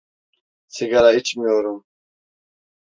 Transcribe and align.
Sigara 0.67 1.13
içmiyorum. 1.13 1.85